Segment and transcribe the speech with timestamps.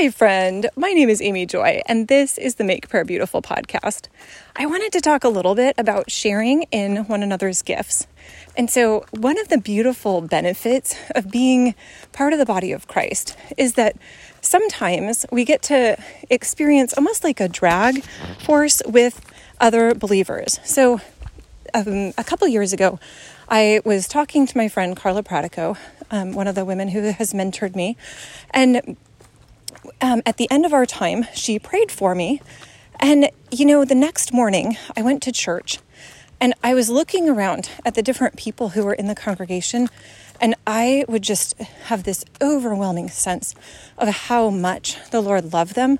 [0.00, 0.70] Hi, friend.
[0.76, 4.06] My name is Amy Joy, and this is the Make Prayer Beautiful podcast.
[4.54, 8.06] I wanted to talk a little bit about sharing in one another's gifts.
[8.56, 11.74] And so, one of the beautiful benefits of being
[12.12, 13.96] part of the body of Christ is that
[14.40, 18.04] sometimes we get to experience almost like a drag
[18.44, 19.20] force with
[19.60, 20.60] other believers.
[20.62, 21.00] So,
[21.74, 23.00] um, a couple years ago,
[23.48, 25.76] I was talking to my friend Carla Pratico,
[26.12, 27.96] um, one of the women who has mentored me,
[28.52, 28.96] and
[30.00, 32.40] um, at the end of our time, she prayed for me.
[33.00, 35.78] And, you know, the next morning, I went to church
[36.40, 39.88] and I was looking around at the different people who were in the congregation,
[40.40, 43.54] and I would just have this overwhelming sense
[43.96, 45.98] of how much the Lord loved them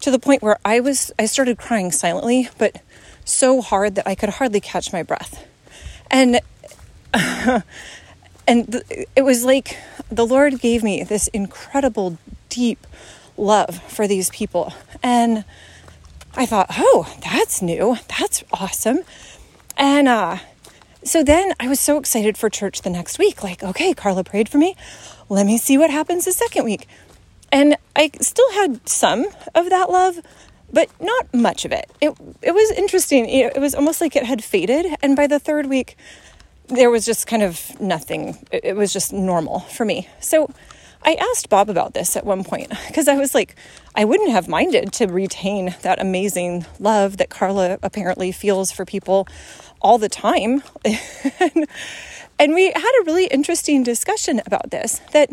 [0.00, 2.80] to the point where I was, I started crying silently, but
[3.24, 5.46] so hard that I could hardly catch my breath.
[6.10, 6.40] And,
[7.14, 7.64] and
[9.16, 9.76] it was like
[10.10, 12.86] the Lord gave me this incredible, deep
[13.40, 14.72] love for these people.
[15.02, 15.44] And
[16.34, 17.96] I thought, oh, that's new.
[18.18, 19.00] That's awesome.
[19.76, 20.38] And uh,
[21.02, 23.42] so then I was so excited for church the next week.
[23.42, 24.76] Like, okay, Carla prayed for me.
[25.28, 26.86] Let me see what happens the second week.
[27.50, 30.20] And I still had some of that love,
[30.72, 31.90] but not much of it.
[32.00, 33.28] It it was interesting.
[33.28, 34.86] It was almost like it had faded.
[35.02, 35.96] And by the third week,
[36.68, 38.46] there was just kind of nothing.
[38.52, 40.08] It was just normal for me.
[40.20, 40.50] So
[41.02, 43.56] I asked Bob about this at one point because I was like,
[43.94, 49.26] I wouldn't have minded to retain that amazing love that Carla apparently feels for people
[49.80, 50.62] all the time.
[52.38, 55.30] and, we had a really interesting discussion about this that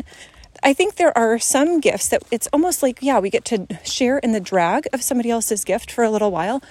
[0.62, 4.18] I think there are some gifts that it's almost like, yeah, we get to share
[4.18, 6.62] in the drag of somebody else's gift for a little while.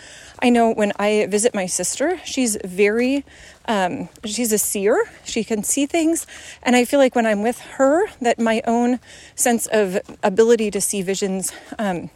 [0.41, 3.23] I know when I visit my sister, she's very,
[3.65, 5.05] um, she's a seer.
[5.23, 6.27] She can see things.
[6.63, 8.99] And I feel like when I'm with her, that my own
[9.35, 12.09] sense of ability to see visions, um,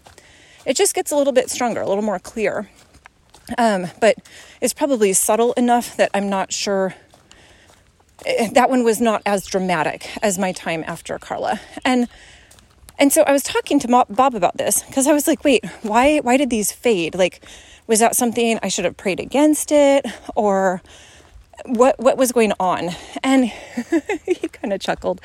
[0.65, 2.69] it just gets a little bit stronger, a little more clear.
[3.57, 4.17] Um, but
[4.61, 6.95] it's probably subtle enough that I'm not sure
[8.53, 11.59] that one was not as dramatic as my time after Carla.
[11.83, 12.07] And
[12.99, 16.19] and so I was talking to Bob about this because I was like, wait, why
[16.19, 17.15] why did these fade?
[17.15, 17.43] Like
[17.87, 20.05] was that something I should have prayed against it
[20.35, 20.81] or
[21.65, 22.89] what what was going on?
[23.23, 23.45] And
[24.25, 25.21] he kind of chuckled.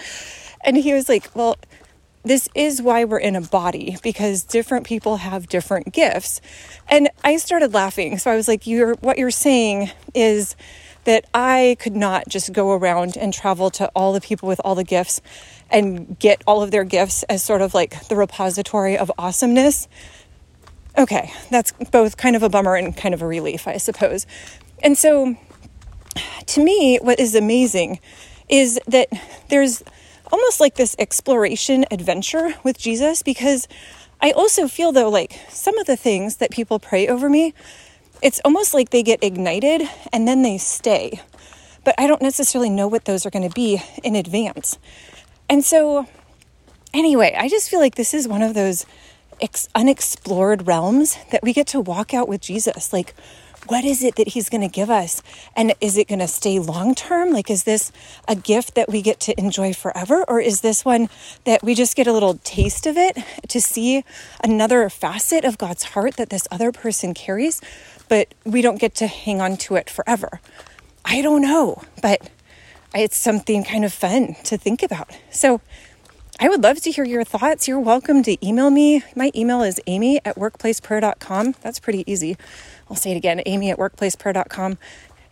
[0.65, 1.57] And he was like, well,
[2.25, 6.41] this is why we're in a body because different people have different gifts.
[6.89, 8.19] And I started laughing.
[8.19, 10.57] So I was like, you're what you're saying is
[11.07, 14.75] that I could not just go around and travel to all the people with all
[14.75, 15.21] the gifts
[15.71, 19.87] and get all of their gifts as sort of like the repository of awesomeness.
[20.99, 24.27] Okay, that's both kind of a bummer and kind of a relief, I suppose.
[24.83, 25.37] And so,
[26.47, 28.01] to me, what is amazing
[28.49, 29.09] is that
[29.49, 29.85] there's
[30.33, 33.69] almost like this exploration adventure with Jesus because
[34.21, 37.55] I also feel though like some of the things that people pray over me
[38.23, 41.21] it's almost like they get ignited and then they stay.
[41.85, 44.79] But I don't necessarily know what those are going to be in advance.
[45.49, 46.07] And so,
[46.93, 48.87] anyway, I just feel like this is one of those
[49.41, 52.93] ex- unexplored realms that we get to walk out with Jesus.
[52.93, 53.15] Like,
[53.69, 55.23] what is it that he's going to give us?
[55.55, 57.33] And is it going to stay long term?
[57.33, 57.93] Like, is this
[58.27, 60.25] a gift that we get to enjoy forever?
[60.29, 61.09] Or is this one
[61.45, 63.19] that we just get a little taste of it
[63.49, 64.05] to see
[64.43, 67.61] another facet of God's heart that this other person carries?
[68.09, 70.41] but we don't get to hang on to it forever.
[71.05, 72.31] I don't know, but
[72.95, 75.11] it's something kind of fun to think about.
[75.31, 75.61] So
[76.41, 77.69] I would love to hear your thoughts.
[77.69, 79.03] You're welcome to email me.
[79.15, 81.55] My email is amy at workplaceprayer.com.
[81.63, 82.37] That's pretty easy.
[82.91, 84.79] I'll say it again amy at workplaceprayer.com.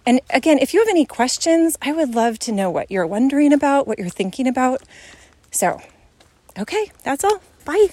[0.06, 3.53] And again, if you have any questions, I would love to know what you're wondering
[3.53, 4.82] about, what you're thinking about.
[5.50, 5.81] So,
[6.59, 7.41] okay, that's all.
[7.65, 7.88] Bye.